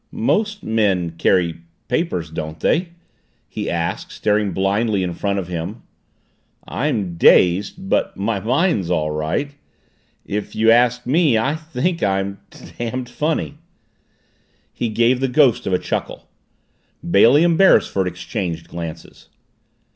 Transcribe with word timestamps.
"Most 0.33 0.63
men 0.63 1.11
carry 1.11 1.61
papers 1.87 2.31
don't 2.31 2.59
they?" 2.59 2.89
he 3.47 3.69
asked, 3.69 4.11
staring 4.11 4.51
blindly 4.51 5.03
in 5.03 5.13
front 5.13 5.37
of 5.37 5.47
him. 5.47 5.83
"I'm 6.67 7.17
dazed 7.17 7.87
but 7.87 8.17
my 8.17 8.39
mind's 8.39 8.89
all 8.89 9.11
right. 9.11 9.53
If 10.25 10.55
you 10.55 10.71
ask 10.71 11.05
me 11.05 11.37
I 11.37 11.53
think 11.55 12.01
I'm 12.01 12.39
d 12.49 12.61
damned 12.79 13.09
funny!" 13.09 13.59
He 14.73 14.89
gave 14.89 15.19
the 15.19 15.27
ghost 15.27 15.67
of 15.67 15.73
a 15.73 15.77
chuckle. 15.77 16.27
Bailey 17.07 17.43
and 17.43 17.55
Beresford 17.55 18.07
exchanged 18.07 18.67
glances. 18.69 19.29